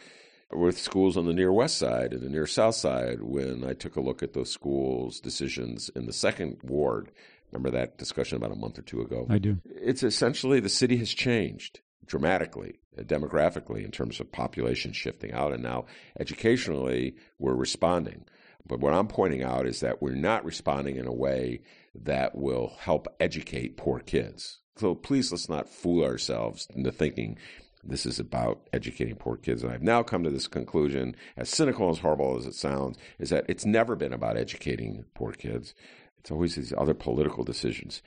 with 0.54 0.80
schools 0.80 1.18
on 1.18 1.26
the 1.26 1.34
near 1.34 1.52
west 1.52 1.78
side 1.78 2.14
and 2.14 2.22
the 2.22 2.30
near 2.30 2.48
south 2.48 2.76
side 2.76 3.22
when 3.22 3.66
I 3.66 3.74
took 3.74 3.98
a 3.98 4.02
look 4.02 4.24
at 4.24 4.32
those 4.32 4.52
schools' 4.52 5.20
decisions 5.20 5.90
in 5.98 6.06
the 6.06 6.14
second 6.14 6.60
ward. 6.64 7.12
Remember 7.52 7.78
that 7.78 7.98
discussion 7.98 8.38
about 8.38 8.52
a 8.52 8.56
month 8.56 8.80
or 8.80 8.84
two 8.84 9.02
ago? 9.02 9.28
I 9.30 9.38
do. 9.38 9.60
It's 9.66 10.04
essentially 10.04 10.60
the 10.60 10.70
city 10.70 10.98
has 10.98 11.12
changed 11.12 11.82
dramatically, 12.06 12.80
uh, 12.98 13.04
demographically, 13.04 13.84
in 13.84 13.92
terms 13.92 14.20
of 14.20 14.32
population 14.32 14.94
shifting 14.94 15.34
out. 15.34 15.54
And 15.54 15.64
now, 15.64 15.86
educationally, 16.20 17.16
we're 17.40 17.56
responding. 17.56 18.26
But 18.66 18.80
what 18.80 18.94
I'm 18.94 19.08
pointing 19.08 19.44
out 19.44 19.66
is 19.66 19.80
that 19.82 20.02
we're 20.02 20.16
not 20.16 20.46
responding 20.46 20.96
in 20.96 21.08
a 21.08 21.14
way 21.14 21.62
that 21.96 22.36
will 22.36 22.76
help 22.80 23.08
educate 23.20 23.78
poor 23.78 24.00
kids. 24.00 24.60
So 24.78 24.96
please 24.96 25.32
let's 25.32 25.50
not 25.50 25.70
fool 25.70 26.04
ourselves 26.04 26.68
into 26.74 26.92
thinking 26.92 27.38
this 27.84 28.06
is 28.06 28.20
about 28.20 28.70
educating 28.72 29.16
poor 29.16 29.38
kids. 29.38 29.64
And 29.64 29.72
I've 29.72 29.82
now 29.82 30.04
come 30.04 30.24
to 30.24 30.30
this 30.30 30.48
conclusion, 30.48 31.16
as 31.36 31.50
cynical 31.50 31.88
and 31.88 31.96
as 31.96 32.02
horrible 32.02 32.38
as 32.38 32.46
it 32.46 32.54
sounds, 32.54 32.98
is 33.20 33.30
that 33.32 33.46
it's 33.50 33.66
never 33.66 33.96
been 33.96 34.14
about 34.14 34.38
educating 34.38 35.06
poor 35.16 35.32
kids. 35.32 35.74
It's 36.22 36.30
always 36.30 36.56
these 36.56 36.72
other 36.78 36.94
political 36.94 37.44
decisions. 37.44 38.04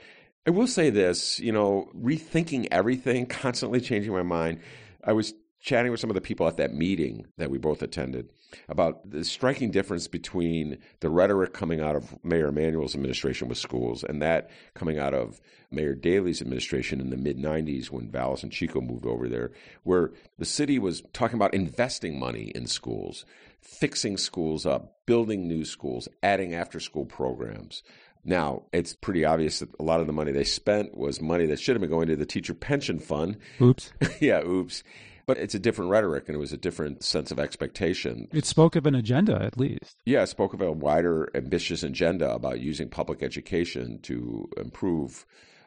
I 0.47 0.51
will 0.51 0.69
say 0.69 0.89
this, 0.89 1.41
you 1.41 1.51
know, 1.51 1.91
rethinking 1.97 2.69
everything, 2.71 3.27
constantly 3.43 3.81
changing 3.81 4.13
my 4.13 4.23
mind. 4.23 4.61
I 5.03 5.13
was 5.13 5.35
chatting 5.65 5.91
with 5.91 5.99
some 5.99 6.11
of 6.11 6.15
the 6.15 6.21
people 6.21 6.47
at 6.47 6.59
that 6.59 6.75
meeting 6.75 7.27
that 7.39 7.51
we 7.51 7.57
both 7.57 7.81
attended 7.83 8.29
about 8.69 9.11
the 9.11 9.25
striking 9.25 9.71
difference 9.71 10.07
between 10.07 10.77
the 11.01 11.09
rhetoric 11.09 11.55
coming 11.55 11.81
out 11.81 11.97
of 11.97 12.23
Mayor 12.23 12.49
Emanuel's 12.49 12.95
administration 12.95 13.49
with 13.49 13.57
schools 13.57 14.05
and 14.05 14.21
that 14.21 14.51
coming 14.75 14.99
out 14.99 15.15
of 15.15 15.41
Mayor 15.71 15.95
Daley's 15.95 16.43
administration 16.43 17.01
in 17.01 17.09
the 17.09 17.17
mid 17.17 17.39
90s 17.39 17.91
when 17.91 18.11
Vallas 18.11 18.43
and 18.43 18.53
Chico 18.53 18.83
moved 18.83 19.07
over 19.07 19.27
there, 19.27 19.53
where 19.85 20.13
the 20.39 20.45
city 20.45 20.79
was 20.79 21.03
talking 21.15 21.37
about 21.37 21.55
investing 21.55 22.21
money 22.21 22.53
in 22.55 22.67
schools, 22.67 23.25
fixing 23.59 24.19
schools 24.19 24.67
up, 24.67 24.99
building 25.07 25.49
new 25.49 25.65
schools, 25.65 26.09
adding 26.23 26.55
after 26.55 26.79
school 26.79 27.07
programs. 27.07 27.83
Now, 28.23 28.65
it's 28.73 28.95
pretty 28.95 29.25
obvious 29.25 29.61
that 29.61 29.71
a 29.81 29.83
lot 29.83 30.01
of 30.01 30.07
the 30.07 30.13
money 30.13 30.31
they 30.31 30.45
spent 30.45 30.97
was 30.97 31.23
money 31.23 31.47
that 31.47 31.59
should 31.59 31.75
have 31.75 31.81
been 31.81 31.91
going 31.91 32.09
to 32.09 32.17
the 32.17 32.27
teacher 32.27 32.55
pension 32.55 32.99
fund. 32.99 33.39
Oops. 33.61 33.93
yeah, 34.21 34.43
oops. 34.43 34.83
But 35.27 35.39
it's 35.39 35.55
a 35.55 35.59
different 35.59 35.91
rhetoric 35.91 36.25
and 36.29 36.37
it 36.37 36.39
was 36.39 36.53
a 36.53 36.59
different 36.59 37.03
sense 37.03 37.31
of 37.31 37.39
expectation. 37.39 38.29
It 38.33 38.45
spoke 38.45 38.77
of 38.77 38.87
an 38.87 38.95
agenda, 38.95 39.41
at 39.43 39.59
least. 39.59 39.97
Yeah, 40.05 40.23
it 40.23 40.29
spoke 40.29 40.53
of 40.53 40.61
a 40.61 40.73
wider, 40.73 41.31
ambitious 41.35 41.83
agenda 41.83 42.31
about 42.33 42.61
using 42.61 42.89
public 42.89 43.23
education 43.23 44.01
to 44.03 44.49
improve 44.57 45.25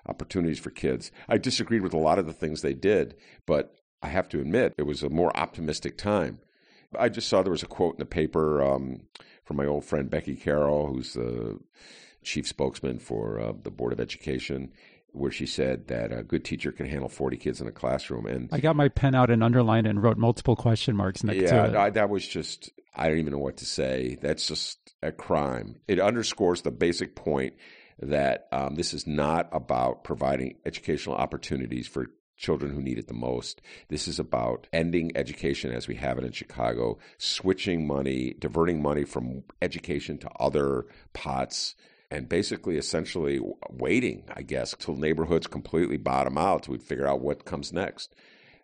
opportunities 0.07 0.59
for 0.59 0.69
kids. 0.69 1.11
I 1.27 1.37
disagreed 1.37 1.81
with 1.81 1.93
a 1.93 1.99
lot 1.99 2.19
of 2.19 2.25
the 2.25 2.33
things 2.33 2.61
they 2.61 2.73
did, 2.73 3.15
but 3.45 3.73
I 4.01 4.07
have 4.07 4.29
to 4.29 4.39
admit 4.39 4.73
it 4.77 4.83
was 4.83 5.03
a 5.03 5.09
more 5.09 5.35
optimistic 5.35 5.97
time. 5.97 6.39
I 6.97 7.09
just 7.09 7.27
saw 7.27 7.41
there 7.41 7.51
was 7.51 7.63
a 7.63 7.67
quote 7.67 7.95
in 7.95 7.99
the 7.99 8.05
paper 8.05 8.63
um, 8.63 9.01
from 9.43 9.57
my 9.57 9.65
old 9.65 9.85
friend 9.85 10.09
Becky 10.09 10.35
Carroll, 10.35 10.87
who's 10.87 11.13
the 11.13 11.59
chief 12.23 12.47
spokesman 12.47 12.99
for 12.99 13.39
uh, 13.39 13.53
the 13.63 13.71
Board 13.71 13.93
of 13.93 13.99
Education, 13.99 14.71
where 15.17 15.31
she 15.31 15.45
said 15.45 15.87
that 15.87 16.11
a 16.11 16.23
good 16.23 16.45
teacher 16.45 16.71
can 16.71 16.85
handle 16.87 17.09
40 17.09 17.37
kids 17.37 17.61
in 17.61 17.67
a 17.67 17.71
classroom. 17.71 18.25
And 18.25 18.49
I 18.51 18.59
got 18.59 18.75
my 18.75 18.89
pen 18.89 19.15
out 19.15 19.29
and 19.29 19.43
underlined 19.43 19.87
and 19.87 20.01
wrote 20.01 20.17
multiple 20.17 20.55
question 20.55 20.95
marks 20.95 21.23
next 21.23 21.41
yeah, 21.41 21.63
to 21.63 21.65
it. 21.65 21.75
I, 21.75 21.89
that 21.91 22.09
was 22.09 22.27
just, 22.27 22.71
I 22.95 23.07
don't 23.07 23.19
even 23.19 23.33
know 23.33 23.39
what 23.39 23.57
to 23.57 23.65
say. 23.65 24.17
That's 24.21 24.47
just 24.47 24.93
a 25.01 25.11
crime. 25.11 25.79
It 25.87 25.99
underscores 25.99 26.61
the 26.61 26.71
basic 26.71 27.15
point 27.15 27.55
that 27.99 28.47
um, 28.51 28.75
this 28.75 28.93
is 28.93 29.07
not 29.07 29.49
about 29.51 30.03
providing 30.03 30.57
educational 30.65 31.15
opportunities 31.15 31.87
for 31.87 32.07
children 32.37 32.71
who 32.71 32.81
need 32.81 32.99
it 32.99 33.07
the 33.07 33.13
most. 33.13 33.61
This 33.89 34.07
is 34.07 34.19
about 34.19 34.67
ending 34.71 35.11
education 35.15 35.71
as 35.71 35.87
we 35.87 35.95
have 35.95 36.17
it 36.17 36.23
in 36.23 36.31
Chicago, 36.31 36.99
switching 37.17 37.87
money, 37.87 38.35
diverting 38.37 38.81
money 38.81 39.03
from 39.03 39.43
education 39.61 40.17
to 40.19 40.29
other 40.39 40.85
pots. 41.13 41.75
And 42.09 42.29
basically, 42.29 42.77
essentially 42.77 43.41
waiting, 43.69 44.23
I 44.33 44.41
guess, 44.41 44.73
till 44.79 44.95
neighborhoods 44.95 45.47
completely 45.47 45.97
bottom 45.97 46.37
out 46.37 46.63
till 46.63 46.73
we 46.73 46.79
figure 46.79 47.07
out 47.07 47.21
what 47.21 47.43
comes 47.43 47.73
next 47.73 48.15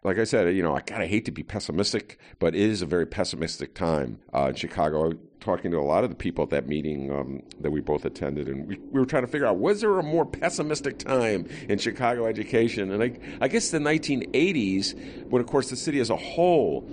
like 0.04 0.20
I 0.20 0.26
said, 0.26 0.54
you 0.56 0.62
know, 0.62 0.76
I 0.76 0.82
kind 0.82 1.02
of 1.02 1.10
hate 1.10 1.26
to 1.26 1.32
be 1.32 1.44
pessimistic, 1.44 2.20
but 2.40 2.56
it 2.56 2.62
is 2.62 2.82
a 2.82 2.86
very 2.86 3.06
pessimistic 3.06 3.74
time 3.74 4.20
uh, 4.34 4.48
in 4.50 4.56
Chicago. 4.56 5.14
Talking 5.40 5.72
to 5.72 5.78
a 5.78 5.84
lot 5.84 6.06
of 6.06 6.10
the 6.10 6.16
people 6.16 6.46
at 6.46 6.52
that 6.52 6.68
meeting 6.68 7.12
um, 7.12 7.44
that 7.60 7.70
we 7.70 7.82
both 7.82 8.06
attended, 8.06 8.48
and 8.48 8.66
we, 8.66 8.78
we 8.78 9.00
were 9.00 9.06
trying 9.06 9.24
to 9.24 9.28
figure 9.28 9.46
out 9.46 9.58
was 9.58 9.82
there 9.82 10.00
a 10.00 10.04
more 10.04 10.26
pessimistic 10.26 11.00
time 11.00 11.48
in 11.68 11.80
Chicago 11.80 12.28
education? 12.28 12.92
And 12.92 13.04
I, 13.04 13.20
I 13.42 13.50
guess 13.50 13.70
the 13.70 13.80
1980s, 13.80 15.28
when 15.30 15.42
of 15.42 15.48
course 15.48 15.70
the 15.70 15.76
city 15.76 16.00
as 16.00 16.10
a 16.10 16.16
whole 16.16 16.90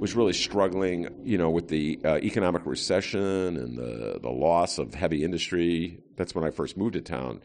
was 0.00 0.16
really 0.16 0.32
struggling, 0.32 1.08
you 1.22 1.36
know, 1.36 1.50
with 1.50 1.68
the 1.68 2.00
uh, 2.04 2.16
economic 2.16 2.64
recession 2.64 3.56
and 3.56 3.76
the 3.76 4.18
the 4.20 4.30
loss 4.30 4.78
of 4.78 4.94
heavy 4.94 5.22
industry. 5.22 6.02
That's 6.16 6.34
when 6.34 6.42
I 6.42 6.50
first 6.50 6.76
moved 6.76 6.94
to 6.94 7.02
town. 7.02 7.42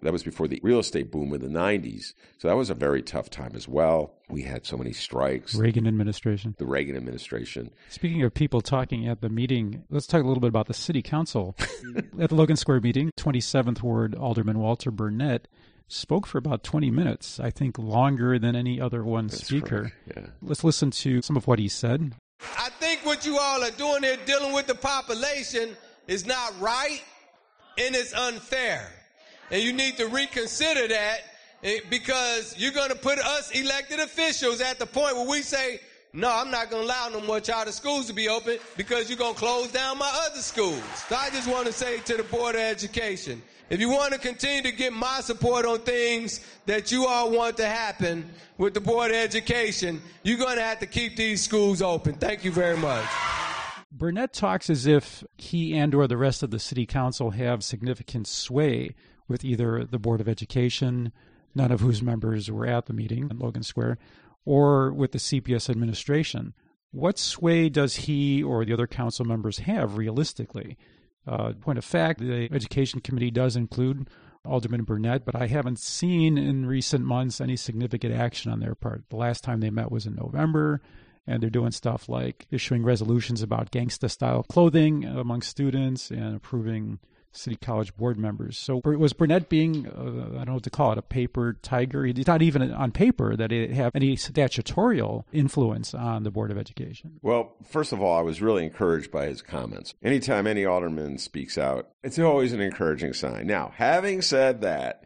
That 0.00 0.12
was 0.12 0.22
before 0.22 0.46
the 0.46 0.60
real 0.62 0.78
estate 0.78 1.10
boom 1.10 1.34
in 1.34 1.40
the 1.40 1.48
90s. 1.48 2.14
So 2.38 2.46
that 2.46 2.54
was 2.54 2.70
a 2.70 2.74
very 2.74 3.02
tough 3.02 3.30
time 3.30 3.52
as 3.56 3.66
well. 3.66 4.14
We 4.28 4.42
had 4.42 4.64
so 4.64 4.76
many 4.76 4.92
strikes. 4.92 5.56
Reagan 5.56 5.88
administration. 5.88 6.54
The 6.56 6.66
Reagan 6.66 6.96
administration. 6.96 7.72
Speaking 7.88 8.22
of 8.22 8.32
people 8.32 8.60
talking 8.60 9.08
at 9.08 9.22
the 9.22 9.28
meeting, 9.28 9.82
let's 9.90 10.06
talk 10.06 10.22
a 10.22 10.26
little 10.26 10.40
bit 10.40 10.48
about 10.48 10.68
the 10.68 10.74
city 10.74 11.02
council. 11.02 11.56
at 12.20 12.28
the 12.28 12.36
Logan 12.36 12.54
Square 12.54 12.82
meeting, 12.82 13.10
27th 13.16 13.82
Ward 13.82 14.14
Alderman 14.14 14.60
Walter 14.60 14.92
Burnett 14.92 15.48
spoke 15.88 16.26
for 16.26 16.38
about 16.38 16.62
20 16.62 16.90
minutes, 16.90 17.40
I 17.40 17.50
think 17.50 17.78
longer 17.78 18.38
than 18.38 18.54
any 18.54 18.80
other 18.80 19.02
one 19.02 19.26
That's 19.26 19.44
speaker. 19.44 19.92
Yeah. 20.06 20.26
Let's 20.40 20.62
listen 20.62 20.90
to 20.92 21.22
some 21.22 21.36
of 21.36 21.46
what 21.46 21.58
he 21.58 21.68
said. 21.68 22.12
I 22.56 22.68
think 22.78 23.04
what 23.04 23.26
you 23.26 23.38
all 23.38 23.64
are 23.64 23.70
doing 23.72 24.02
here 24.02 24.16
dealing 24.24 24.52
with 24.52 24.66
the 24.66 24.74
population 24.74 25.76
is 26.06 26.26
not 26.26 26.52
right 26.60 27.02
and 27.78 27.94
it's 27.94 28.14
unfair. 28.14 28.86
And 29.50 29.62
you 29.62 29.72
need 29.72 29.96
to 29.96 30.06
reconsider 30.06 30.88
that 30.88 31.18
eh, 31.64 31.80
because 31.90 32.54
you're 32.58 32.72
going 32.72 32.90
to 32.90 32.96
put 32.96 33.18
us 33.18 33.50
elected 33.50 33.98
officials 33.98 34.60
at 34.60 34.78
the 34.78 34.86
point 34.86 35.16
where 35.16 35.28
we 35.28 35.42
say, 35.42 35.80
no, 36.12 36.30
I'm 36.34 36.50
not 36.50 36.70
going 36.70 36.82
to 36.82 36.88
allow 36.88 37.08
no 37.10 37.20
more 37.20 37.40
charter 37.40 37.72
schools 37.72 38.06
to 38.06 38.12
be 38.14 38.28
open 38.28 38.58
because 38.76 39.10
you're 39.10 39.18
going 39.18 39.34
to 39.34 39.38
close 39.38 39.70
down 39.70 39.98
my 39.98 40.10
other 40.26 40.40
schools. 40.40 40.82
So 41.08 41.16
I 41.16 41.30
just 41.30 41.48
want 41.48 41.66
to 41.66 41.72
say 41.72 41.98
to 42.00 42.16
the 42.16 42.22
Board 42.22 42.54
of 42.54 42.62
Education, 42.62 43.42
if 43.68 43.78
you 43.80 43.90
want 43.90 44.14
to 44.14 44.18
continue 44.18 44.62
to 44.62 44.72
get 44.72 44.94
my 44.94 45.20
support 45.20 45.66
on 45.66 45.80
things 45.80 46.40
that 46.64 46.90
you 46.90 47.06
all 47.06 47.30
want 47.30 47.58
to 47.58 47.66
happen 47.66 48.30
with 48.56 48.72
the 48.72 48.80
Board 48.80 49.10
of 49.10 49.18
Education, 49.18 50.00
you're 50.22 50.38
going 50.38 50.56
to 50.56 50.62
have 50.62 50.78
to 50.80 50.86
keep 50.86 51.16
these 51.16 51.42
schools 51.42 51.82
open. 51.82 52.14
Thank 52.14 52.44
you 52.44 52.52
very 52.52 52.78
much. 52.78 53.04
Burnett 53.92 54.32
talks 54.32 54.70
as 54.70 54.86
if 54.86 55.24
he 55.36 55.76
and 55.76 55.94
or 55.94 56.06
the 56.06 56.16
rest 56.16 56.42
of 56.42 56.50
the 56.50 56.58
city 56.58 56.86
council 56.86 57.32
have 57.32 57.62
significant 57.62 58.26
sway 58.26 58.94
with 59.28 59.44
either 59.44 59.84
the 59.84 59.98
Board 59.98 60.22
of 60.22 60.28
Education, 60.28 61.12
none 61.54 61.70
of 61.70 61.80
whose 61.80 62.02
members 62.02 62.50
were 62.50 62.66
at 62.66 62.86
the 62.86 62.94
meeting 62.94 63.28
in 63.30 63.38
Logan 63.38 63.62
Square, 63.62 63.98
or 64.48 64.90
with 64.94 65.12
the 65.12 65.18
CPS 65.18 65.68
administration. 65.68 66.54
What 66.90 67.18
sway 67.18 67.68
does 67.68 67.96
he 67.96 68.42
or 68.42 68.64
the 68.64 68.72
other 68.72 68.86
council 68.86 69.26
members 69.26 69.58
have 69.58 69.98
realistically? 69.98 70.78
Uh, 71.26 71.52
point 71.52 71.76
of 71.76 71.84
fact, 71.84 72.18
the 72.18 72.48
Education 72.50 73.00
Committee 73.00 73.30
does 73.30 73.56
include 73.56 74.08
Alderman 74.46 74.84
Burnett, 74.84 75.26
but 75.26 75.36
I 75.36 75.48
haven't 75.48 75.78
seen 75.78 76.38
in 76.38 76.64
recent 76.64 77.04
months 77.04 77.42
any 77.42 77.56
significant 77.56 78.14
action 78.14 78.50
on 78.50 78.60
their 78.60 78.74
part. 78.74 79.04
The 79.10 79.16
last 79.16 79.44
time 79.44 79.60
they 79.60 79.68
met 79.68 79.92
was 79.92 80.06
in 80.06 80.14
November, 80.14 80.80
and 81.26 81.42
they're 81.42 81.50
doing 81.50 81.72
stuff 81.72 82.08
like 82.08 82.46
issuing 82.50 82.82
resolutions 82.82 83.42
about 83.42 83.70
gangsta 83.70 84.10
style 84.10 84.44
clothing 84.44 85.04
among 85.04 85.42
students 85.42 86.10
and 86.10 86.36
approving 86.36 87.00
city 87.32 87.56
college 87.56 87.94
board 87.96 88.18
members. 88.18 88.58
So 88.58 88.80
was 88.84 89.12
Burnett 89.12 89.48
being, 89.48 89.86
uh, 89.86 90.00
I 90.40 90.44
don't 90.44 90.46
know 90.46 90.54
what 90.54 90.62
to 90.64 90.70
call 90.70 90.92
it, 90.92 90.98
a 90.98 91.02
paper 91.02 91.56
tiger? 91.62 92.04
He's 92.04 92.26
not 92.26 92.42
even 92.42 92.72
on 92.72 92.92
paper 92.92 93.36
that 93.36 93.52
it 93.52 93.70
have 93.72 93.92
any 93.94 94.16
statutorial 94.16 95.26
influence 95.32 95.94
on 95.94 96.22
the 96.24 96.30
Board 96.30 96.50
of 96.50 96.58
Education. 96.58 97.20
Well, 97.22 97.54
first 97.64 97.92
of 97.92 98.00
all, 98.00 98.16
I 98.16 98.22
was 98.22 98.42
really 98.42 98.64
encouraged 98.64 99.10
by 99.10 99.26
his 99.26 99.42
comments. 99.42 99.94
Anytime 100.02 100.46
any 100.46 100.64
alderman 100.64 101.18
speaks 101.18 101.58
out, 101.58 101.90
it's 102.02 102.18
always 102.18 102.52
an 102.52 102.60
encouraging 102.60 103.12
sign. 103.12 103.46
Now, 103.46 103.72
having 103.74 104.22
said 104.22 104.62
that, 104.62 105.04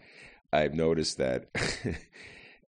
I've 0.53 0.75
noticed 0.75 1.19
that 1.19 1.49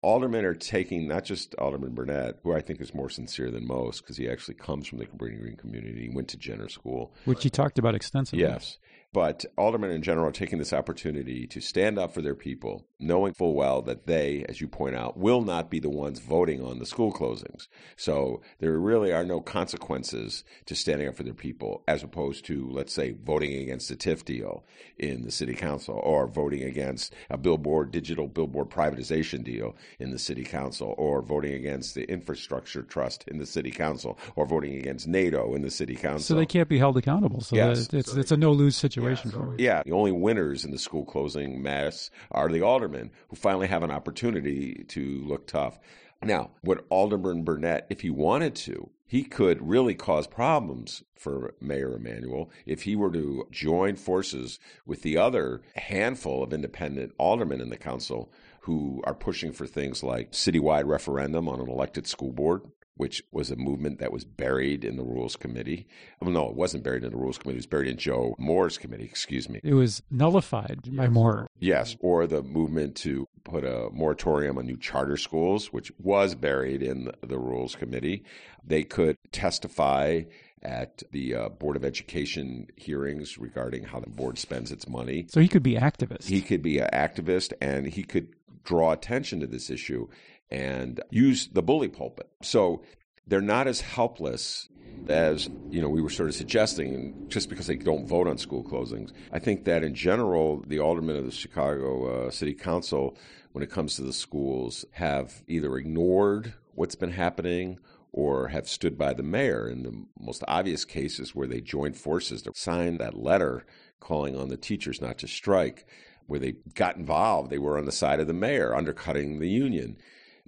aldermen 0.01 0.45
are 0.45 0.53
taking 0.53 1.07
not 1.07 1.23
just 1.23 1.53
Alderman 1.55 1.93
Burnett, 1.93 2.39
who 2.43 2.53
I 2.53 2.61
think 2.61 2.81
is 2.81 2.93
more 2.93 3.09
sincere 3.09 3.51
than 3.51 3.67
most 3.67 4.01
because 4.01 4.17
he 4.17 4.29
actually 4.29 4.55
comes 4.55 4.87
from 4.87 4.99
the 4.99 5.05
Cabrini 5.05 5.39
Green 5.39 5.55
community. 5.55 6.03
He 6.03 6.15
went 6.15 6.27
to 6.29 6.37
Jenner 6.37 6.69
School, 6.69 7.13
which 7.25 7.43
he 7.43 7.49
talked 7.49 7.77
about 7.77 7.95
extensively. 7.95 8.43
Yes. 8.45 8.77
But 9.13 9.45
aldermen 9.57 9.91
in 9.91 10.01
general 10.01 10.27
are 10.27 10.31
taking 10.33 10.59
this 10.59 10.73
opportunity 10.73 11.47
to 11.47 11.61
stand 11.61 11.97
up 11.97 12.13
for 12.13 12.21
their 12.21 12.35
people, 12.35 12.85
knowing 12.99 13.33
full 13.33 13.55
well 13.55 13.81
that 13.83 14.05
they, 14.05 14.45
as 14.49 14.59
you 14.59 14.67
point 14.67 14.95
out, 14.95 15.17
will 15.17 15.41
not 15.41 15.69
be 15.71 15.79
the 15.79 15.89
ones 15.89 16.19
voting 16.19 16.61
on 16.61 16.79
the 16.79 16.85
school 16.85 17.13
closings. 17.13 17.67
So 17.95 18.41
there 18.59 18.77
really 18.77 19.13
are 19.13 19.23
no 19.23 19.39
consequences 19.39 20.43
to 20.65 20.75
standing 20.75 21.07
up 21.07 21.15
for 21.15 21.23
their 21.23 21.33
people, 21.33 21.83
as 21.87 22.03
opposed 22.03 22.45
to, 22.45 22.67
let's 22.69 22.93
say, 22.93 23.11
voting 23.23 23.53
against 23.61 23.89
a 23.91 23.95
TIF 23.95 24.25
deal 24.25 24.65
in 24.97 25.23
the 25.23 25.31
city 25.31 25.53
council 25.53 25.99
or 26.03 26.27
voting 26.27 26.63
against 26.63 27.13
a 27.29 27.37
billboard, 27.37 27.91
digital 27.91 28.27
billboard 28.27 28.69
privatization 28.69 29.41
deal 29.43 29.75
in 29.99 30.11
the 30.11 30.19
city 30.19 30.43
council 30.43 30.93
or 30.97 31.21
voting 31.21 31.53
against 31.53 31.95
the 31.95 32.03
infrastructure 32.11 32.83
trust 32.83 33.23
in 33.29 33.37
the 33.37 33.45
city 33.45 33.71
council 33.71 34.19
or 34.35 34.45
voting 34.45 34.75
against 34.75 35.07
NATO 35.07 35.55
in 35.55 35.61
the 35.61 35.71
city 35.71 35.95
council. 35.95 36.19
So 36.19 36.35
they 36.35 36.45
can't 36.45 36.67
be 36.69 36.77
held 36.77 36.97
accountable. 36.97 37.39
So 37.41 37.55
Yes. 37.55 37.87
it's, 37.93 38.13
it's 38.13 38.31
a 38.31 38.37
no 38.37 38.51
lose 38.51 38.75
situation 38.75 38.96
Yeah, 39.01 39.15
for 39.15 39.29
so- 39.29 39.55
yeah, 39.57 39.83
the 39.83 39.91
only 39.91 40.11
winners 40.11 40.65
in 40.65 40.71
the 40.71 40.79
school 40.79 41.05
closing 41.05 41.61
mess 41.61 42.09
are 42.31 42.49
the 42.49 42.61
aldermen 42.61 43.11
who 43.29 43.35
finally 43.35 43.67
have 43.67 43.83
an 43.83 43.91
opportunity 43.91 44.85
to 44.89 45.23
look 45.25 45.47
tough. 45.47 45.79
Now, 46.23 46.51
would 46.63 46.83
Alderman 46.89 47.43
Burnett, 47.43 47.85
if 47.89 48.01
he 48.01 48.09
wanted 48.09 48.55
to, 48.55 48.89
he 49.05 49.23
could 49.23 49.67
really 49.67 49.93
cause 49.93 50.27
problems 50.27 51.03
for 51.15 51.53
Mayor 51.61 51.95
Emanuel 51.95 52.49
if 52.65 52.83
he 52.83 52.95
were 52.95 53.11
to 53.11 53.47
join 53.51 53.95
forces 53.95 54.59
with 54.85 55.01
the 55.01 55.17
other 55.17 55.61
handful 55.75 56.43
of 56.43 56.53
independent 56.53 57.13
aldermen 57.17 57.61
in 57.61 57.69
the 57.69 57.77
council 57.77 58.31
who 58.61 59.01
are 59.05 59.13
pushing 59.13 59.53
for 59.53 59.65
things 59.65 60.03
like 60.03 60.31
citywide 60.31 60.85
referendum 60.85 61.47
on 61.47 61.61
an 61.61 61.69
elected 61.69 62.05
school 62.05 62.33
board 62.33 62.63
which 62.97 63.23
was 63.31 63.51
a 63.51 63.55
movement 63.55 63.99
that 63.99 64.11
was 64.11 64.25
buried 64.25 64.83
in 64.83 64.97
the 64.97 65.03
Rules 65.03 65.35
Committee. 65.35 65.87
Well, 66.19 66.31
no, 66.31 66.49
it 66.49 66.55
wasn't 66.55 66.83
buried 66.83 67.03
in 67.03 67.11
the 67.11 67.17
Rules 67.17 67.37
Committee. 67.37 67.57
It 67.57 67.59
was 67.59 67.67
buried 67.67 67.89
in 67.89 67.97
Joe 67.97 68.35
Moore's 68.37 68.77
committee, 68.77 69.05
excuse 69.05 69.47
me. 69.49 69.59
It 69.63 69.73
was 69.73 70.01
nullified 70.11 70.81
by 70.95 71.07
Moore. 71.07 71.47
Yes, 71.59 71.95
or 71.99 72.27
the 72.27 72.43
movement 72.43 72.95
to 72.97 73.27
put 73.43 73.63
a 73.63 73.89
moratorium 73.91 74.57
on 74.57 74.65
new 74.65 74.77
charter 74.77 75.17
schools, 75.17 75.71
which 75.71 75.91
was 75.99 76.35
buried 76.35 76.83
in 76.83 77.11
the 77.21 77.39
Rules 77.39 77.75
Committee. 77.75 78.23
They 78.65 78.83
could 78.83 79.17
testify 79.31 80.23
at 80.63 81.03
the 81.11 81.35
uh, 81.35 81.49
Board 81.49 81.75
of 81.75 81.85
Education 81.85 82.67
hearings 82.75 83.37
regarding 83.37 83.83
how 83.83 83.99
the 83.99 84.09
board 84.09 84.37
spends 84.37 84.71
its 84.71 84.87
money. 84.87 85.27
So 85.29 85.39
he 85.39 85.47
could 85.47 85.63
be 85.63 85.75
activist. 85.75 86.25
He 86.25 86.41
could 86.41 86.61
be 86.61 86.79
an 86.79 86.89
activist 86.91 87.53
and 87.61 87.87
he 87.87 88.03
could 88.03 88.33
draw 88.63 88.91
attention 88.91 89.39
to 89.39 89.47
this 89.47 89.69
issue 89.69 90.07
and 90.49 91.01
use 91.09 91.47
the 91.47 91.61
bully 91.61 91.89
pulpit. 91.89 92.29
So 92.41 92.83
they're 93.25 93.41
not 93.41 93.67
as 93.67 93.81
helpless 93.81 94.69
as 95.09 95.49
you 95.69 95.81
know 95.81 95.89
we 95.89 96.01
were 96.01 96.09
sort 96.09 96.29
of 96.29 96.35
suggesting 96.35 97.27
just 97.27 97.49
because 97.49 97.67
they 97.67 97.75
don't 97.75 98.07
vote 98.07 98.27
on 98.27 98.37
school 98.37 98.63
closings. 98.63 99.11
I 99.31 99.39
think 99.39 99.65
that 99.65 99.83
in 99.83 99.93
general 99.93 100.63
the 100.65 100.79
aldermen 100.79 101.15
of 101.15 101.25
the 101.25 101.31
Chicago 101.31 102.27
uh, 102.27 102.31
City 102.31 102.53
Council 102.53 103.17
when 103.51 103.63
it 103.63 103.71
comes 103.71 103.95
to 103.95 104.01
the 104.03 104.13
schools 104.13 104.85
have 104.91 105.43
either 105.47 105.77
ignored 105.77 106.53
what's 106.75 106.95
been 106.95 107.11
happening 107.11 107.79
or 108.11 108.47
have 108.49 108.67
stood 108.67 108.97
by 108.97 109.13
the 109.13 109.23
mayor 109.23 109.69
in 109.69 109.83
the 109.83 110.05
most 110.19 110.43
obvious 110.47 110.85
cases 110.85 111.35
where 111.35 111.47
they 111.47 111.61
joined 111.61 111.95
forces 111.95 112.41
to 112.41 112.51
sign 112.55 112.97
that 112.97 113.17
letter 113.17 113.65
calling 113.99 114.35
on 114.35 114.49
the 114.49 114.57
teachers 114.57 115.01
not 115.01 115.17
to 115.17 115.27
strike 115.27 115.85
where 116.27 116.39
they 116.39 116.53
got 116.75 116.97
involved 116.97 117.49
they 117.49 117.57
were 117.57 117.77
on 117.77 117.85
the 117.85 117.91
side 117.91 118.19
of 118.19 118.27
the 118.27 118.33
mayor 118.33 118.75
undercutting 118.75 119.39
the 119.39 119.49
union 119.49 119.97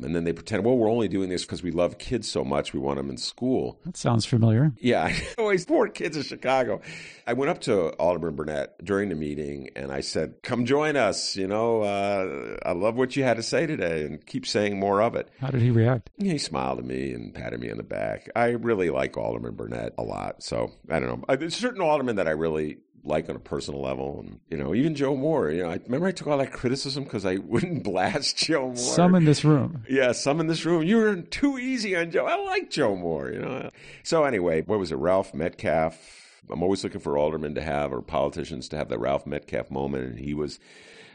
and 0.02 0.16
then 0.16 0.24
they 0.24 0.34
pretend 0.34 0.64
well 0.64 0.78
we're 0.78 0.90
only 0.90 1.08
doing 1.08 1.30
this 1.30 1.44
because 1.46 1.62
we 1.64 1.72
love 1.72 1.98
kids 1.98 2.30
so 2.30 2.44
much 2.44 2.74
we 2.74 2.80
want 2.80 2.98
them 2.98 3.10
in 3.10 3.18
school 3.18 3.80
that 3.86 3.98
sounds 3.98 4.26
familiar. 4.26 4.72
yeah, 4.80 5.06
I 5.06 5.22
always 5.38 5.66
poor 5.66 5.88
kids 5.88 6.18
in 6.18 6.24
Chicago. 6.24 6.82
I 7.28 7.34
went 7.34 7.50
up 7.52 7.62
to 7.62 7.90
Alderman 8.00 8.36
Burnett 8.36 8.84
during 8.84 9.10
the 9.10 9.16
meeting 9.16 9.70
and 9.76 9.92
I 9.92 10.02
said, 10.02 10.36
"Come 10.42 10.66
join 10.66 10.96
us. 10.96 11.36
You 11.36 11.48
know, 11.48 11.82
uh, 11.82 12.58
I 12.66 12.72
love 12.72 12.96
what 12.96 13.16
you 13.16 13.24
had 13.24 13.38
to 13.38 13.44
say 13.44 13.68
today, 13.68 14.04
and 14.06 14.26
keep 14.26 14.46
saying 14.48 14.80
more 14.80 15.02
of 15.02 15.16
it." 15.16 15.30
How 15.40 15.50
did 15.50 15.62
he 15.62 15.70
react? 15.72 16.10
He 16.18 16.38
smiled 16.38 16.80
at 16.80 16.86
me 16.86 17.14
and 17.14 17.34
patted 17.34 17.60
me 17.60 17.70
on 17.70 17.78
the 17.78 17.84
back. 17.84 18.30
I 18.36 18.48
really 18.50 18.90
like 18.90 19.16
Alderman 19.18 19.56
Burnett 19.56 19.94
a 19.98 20.04
lot, 20.04 20.42
so 20.44 20.72
I 20.90 21.00
don't 21.00 21.08
know. 21.10 21.26
Uh, 21.30 21.36
There's 21.36 21.56
certain 21.56 21.82
aldermen 21.82 22.16
that 22.16 22.28
I 22.28 22.32
really 22.32 22.78
like 23.04 23.30
on 23.30 23.36
a 23.36 23.40
personal 23.40 23.82
level, 23.82 24.20
and 24.20 24.40
you 24.50 24.58
know, 24.58 24.74
even 24.76 24.96
Joe 24.96 25.16
Moore. 25.16 25.52
You 25.52 25.64
know, 25.64 25.70
I 25.70 25.80
remember 25.86 26.08
I 26.08 26.12
took 26.12 26.28
all 26.28 26.38
that 26.38 26.52
criticism 26.52 27.04
because 27.04 27.26
I 27.26 27.36
wouldn't 27.44 27.84
blast 27.84 28.38
Joe 28.38 28.68
Moore. 28.68 28.76
Some 28.76 29.16
in 29.16 29.26
this 29.26 29.44
room. 29.44 29.84
Yeah, 29.90 30.12
some 30.12 30.40
in 30.40 30.48
this 30.48 30.66
room. 30.66 30.84
You 30.84 30.98
were 30.98 31.16
too 31.18 31.58
easy 31.58 31.96
on 31.96 32.12
Joe. 32.12 32.26
I 32.26 32.36
like 32.36 32.70
Joe 32.70 32.96
Moore, 32.96 33.32
you 33.32 33.40
know. 33.40 33.70
So 34.04 34.24
anyway, 34.24 34.62
what 34.62 34.80
was 34.80 34.92
it? 34.92 34.96
Ralph 34.96 35.34
Metcalfe. 35.34 36.29
I'm 36.50 36.64
always 36.64 36.84
looking 36.84 37.02
for 37.02 37.18
aldermen 37.18 37.56
to 37.56 37.62
have 37.62 37.94
or 37.94 38.02
politicians 38.02 38.70
to 38.70 38.78
have 38.78 38.90
that 38.90 39.00
Ralph 39.00 39.26
Metcalfe 39.26 39.72
moment, 39.72 40.06
and 40.06 40.20
he 40.20 40.34
was 40.34 40.60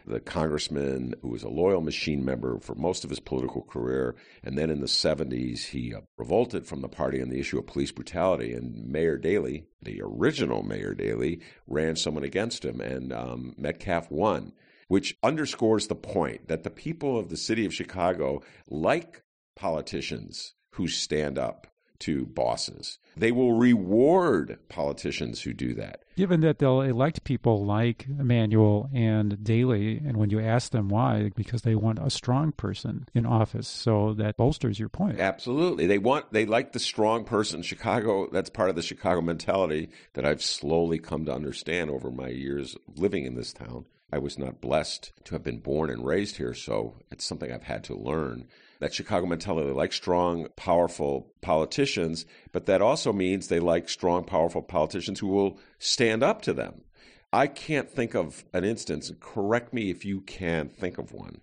the 0.07 0.21
congressman 0.21 1.15
who 1.23 1.29
was 1.29 1.43
a 1.43 1.49
loyal 1.49 1.81
machine 1.81 2.25
member 2.25 2.59
for 2.59 2.75
most 2.75 3.05
of 3.05 3.11
his 3.11 3.21
political 3.21 3.63
career. 3.63 4.15
And 4.43 4.59
then 4.59 4.71
in 4.71 4.81
the 4.81 4.87
70s, 4.87 5.69
he 5.69 5.95
uh, 5.95 6.01
revolted 6.19 6.67
from 6.67 6.83
the 6.83 6.89
party 6.89 7.23
on 7.23 7.31
the 7.31 7.41
issue 7.41 7.59
of 7.59 7.67
police 7.67 7.91
brutality. 7.91 8.53
And 8.53 8.87
Mayor 8.87 9.17
Daley, 9.17 9.65
the 9.83 10.01
original 10.03 10.63
Mayor 10.63 10.95
Daley, 10.95 11.41
ran 11.67 11.97
someone 11.97 12.25
against 12.25 12.65
him, 12.65 12.81
and 12.81 13.13
um, 13.13 13.55
Metcalfe 13.57 14.11
won, 14.11 14.53
which 14.89 15.17
underscores 15.23 15.87
the 15.87 15.95
point 15.95 16.49
that 16.49 16.65
the 16.65 16.71
people 16.71 17.19
of 17.19 17.31
the 17.31 17.37
city 17.37 17.65
of 17.65 17.75
Chicago 17.75 18.43
like 18.69 19.23
politicians 19.57 20.55
who 20.73 20.89
stand 20.89 21.39
up 21.39 21.67
to 22.01 22.27
bosses. 22.27 22.99
They 23.17 23.33
will 23.33 23.53
reward 23.53 24.59
politicians 24.69 25.43
who 25.43 25.53
do 25.53 25.75
that. 25.75 26.03
Given 26.17 26.41
that 26.41 26.59
they'll 26.59 26.81
elect 26.81 27.25
people 27.25 27.65
like 27.65 28.07
Emanuel 28.07 28.89
and 28.93 29.43
Daley, 29.43 29.99
and 29.99 30.17
when 30.17 30.31
you 30.31 30.41
ask 30.41 30.73
them 30.73 30.89
why, 30.89 31.31
because 31.35 31.63
they 31.63 31.75
want 31.75 31.99
a 31.99 32.11
strong 32.11 32.53
person 32.53 33.09
in 33.15 33.27
office, 33.27 33.69
so 33.69 34.15
that 34.15 34.37
bolsters 34.37 34.79
your 34.79 34.89
point. 34.89 35.21
Absolutely, 35.21 35.87
they 35.87 35.99
want 35.99 36.33
they 36.33 36.47
like 36.47 36.73
the 36.73 36.79
strong 36.79 37.25
person. 37.25 37.63
Chicago, 37.63 38.29
that's 38.31 38.51
part 38.51 38.71
of 38.71 38.77
the 38.77 38.83
Chicago 38.83 39.21
mentality 39.21 39.89
that 40.15 40.25
I've 40.25 40.43
slowly 40.43 40.99
come 40.99 41.25
to 41.25 41.35
understand 41.35 41.91
over 41.91 42.11
my 42.11 42.29
years 42.29 42.77
living 42.97 43.25
in 43.25 43.35
this 43.35 43.53
town. 43.53 43.87
I 44.13 44.19
was 44.19 44.39
not 44.39 44.61
blessed 44.61 45.13
to 45.25 45.35
have 45.35 45.43
been 45.43 45.59
born 45.59 45.91
and 45.91 46.07
raised 46.07 46.37
here, 46.37 46.55
so 46.55 46.95
it's 47.11 47.25
something 47.25 47.51
I've 47.51 47.65
had 47.65 47.83
to 47.85 47.97
learn. 47.97 48.47
That 48.85 48.93
Chicago 48.93 49.25
mentality, 49.25 49.69
they 49.69 49.73
like 49.73 49.95
strong, 49.95 50.49
powerful 50.57 51.33
politicians, 51.41 52.27
but 52.53 52.67
that 52.67 52.83
also 52.83 53.15
means 53.15 53.49
they 53.49 53.59
like 53.59 53.89
strong, 53.89 54.25
powerful 54.25 54.61
politicians 54.61 55.21
who 55.21 55.29
will 55.29 55.59
stand 55.79 56.23
up 56.23 56.43
to 56.43 56.53
them. 56.53 56.83
I 57.33 57.47
can't 57.47 57.89
think 57.89 58.15
of 58.15 58.45
an 58.53 58.63
instance, 58.63 59.11
correct 59.21 59.73
me 59.73 59.89
if 59.89 60.05
you 60.05 60.21
can 60.21 60.69
think 60.69 60.99
of 60.99 61.15
one, 61.15 61.41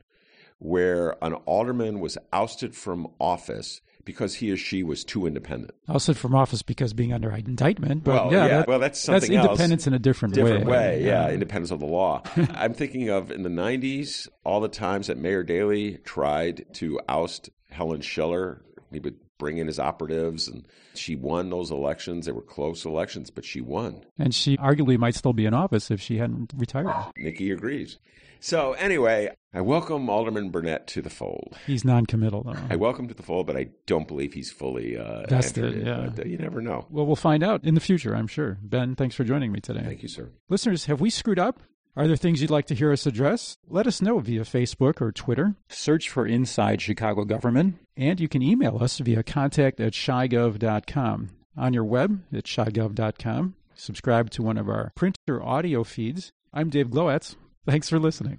where 0.59 1.15
an 1.23 1.33
alderman 1.33 1.99
was 1.99 2.15
ousted 2.31 2.75
from 2.75 3.07
office 3.19 3.81
because 4.05 4.35
he 4.35 4.51
or 4.51 4.57
she 4.57 4.83
was 4.83 5.03
too 5.03 5.25
independent. 5.25 5.73
Ousted 5.87 6.17
from 6.17 6.35
office 6.35 6.61
because 6.61 6.93
being 6.93 7.13
under 7.13 7.31
indictment. 7.31 8.03
But 8.03 8.13
well, 8.13 8.33
yeah, 8.33 8.45
yeah 8.45 8.57
that, 8.57 8.67
well, 8.67 8.79
that's 8.79 8.99
something 8.99 9.31
that's 9.31 9.45
independence 9.45 9.83
else. 9.83 9.87
in 9.87 9.93
a 9.93 9.99
different, 9.99 10.35
different 10.35 10.65
way. 10.65 10.71
way. 10.71 11.03
Yeah, 11.03 11.27
yeah, 11.27 11.33
independence 11.33 11.71
of 11.71 11.79
the 11.79 11.85
law. 11.85 12.23
I'm 12.53 12.73
thinking 12.73 13.09
of 13.09 13.31
in 13.31 13.43
the 13.43 13.49
'90s, 13.49 14.27
all 14.43 14.59
the 14.59 14.69
times 14.69 15.07
that 15.07 15.17
Mayor 15.17 15.43
Daley 15.43 15.97
tried 16.03 16.65
to 16.75 16.99
oust 17.07 17.49
Helen 17.69 18.01
Shiller. 18.01 18.63
He 18.91 18.99
would 18.99 19.15
bring 19.41 19.57
in 19.57 19.65
his 19.65 19.79
operatives, 19.79 20.47
and 20.47 20.63
she 20.93 21.15
won 21.15 21.49
those 21.49 21.71
elections. 21.71 22.27
They 22.27 22.31
were 22.31 22.43
close 22.43 22.85
elections, 22.85 23.31
but 23.31 23.43
she 23.43 23.59
won. 23.59 24.05
And 24.19 24.35
she 24.35 24.55
arguably 24.57 24.99
might 24.99 25.15
still 25.15 25.33
be 25.33 25.47
in 25.47 25.55
office 25.55 25.89
if 25.89 25.99
she 25.99 26.19
hadn't 26.19 26.53
retired. 26.55 26.93
Nikki 27.17 27.49
agrees. 27.49 27.97
So 28.39 28.73
anyway, 28.73 29.31
I 29.51 29.61
welcome 29.61 30.09
Alderman 30.09 30.51
Burnett 30.51 30.85
to 30.89 31.01
the 31.01 31.09
fold. 31.09 31.57
He's 31.65 31.83
non-committal, 31.83 32.43
though. 32.43 32.55
I 32.69 32.75
welcome 32.75 33.07
to 33.07 33.15
the 33.15 33.23
fold, 33.23 33.47
but 33.47 33.57
I 33.57 33.69
don't 33.87 34.07
believe 34.07 34.33
he's 34.33 34.51
fully 34.51 34.95
uh, 34.95 35.27
vested. 35.27 35.85
Yeah, 35.85 36.09
but, 36.15 36.25
uh, 36.25 36.29
you 36.29 36.37
never 36.37 36.61
know. 36.61 36.85
Well, 36.91 37.07
we'll 37.07 37.15
find 37.15 37.43
out 37.43 37.63
in 37.63 37.73
the 37.73 37.81
future, 37.81 38.15
I'm 38.15 38.27
sure. 38.27 38.59
Ben, 38.61 38.95
thanks 38.95 39.15
for 39.15 39.23
joining 39.23 39.51
me 39.51 39.59
today. 39.59 39.81
Thank 39.83 40.03
you, 40.03 40.09
sir. 40.09 40.29
Listeners, 40.49 40.85
have 40.85 41.01
we 41.01 41.09
screwed 41.09 41.39
up? 41.39 41.59
Are 41.95 42.07
there 42.07 42.15
things 42.15 42.41
you'd 42.41 42.49
like 42.49 42.67
to 42.67 42.75
hear 42.75 42.93
us 42.93 43.05
address? 43.05 43.57
Let 43.67 43.85
us 43.85 44.01
know 44.01 44.19
via 44.19 44.41
Facebook 44.41 45.01
or 45.01 45.11
Twitter. 45.11 45.55
Search 45.67 46.09
for 46.09 46.25
Inside 46.25 46.81
Chicago 46.81 47.25
Government. 47.25 47.75
And 47.97 48.19
you 48.19 48.29
can 48.29 48.41
email 48.41 48.77
us 48.81 48.99
via 48.99 49.23
contact 49.23 49.81
at 49.81 49.91
chigov.com. 49.93 51.29
On 51.57 51.73
your 51.73 51.83
web 51.83 52.23
at 52.33 52.45
chigov.com. 52.45 53.55
Subscribe 53.75 54.29
to 54.31 54.43
one 54.43 54.57
of 54.57 54.69
our 54.69 54.93
print 54.95 55.17
or 55.27 55.43
audio 55.43 55.83
feeds. 55.83 56.31
I'm 56.53 56.69
Dave 56.69 56.87
Glowacz. 56.87 57.35
Thanks 57.65 57.89
for 57.89 57.99
listening. 57.99 58.29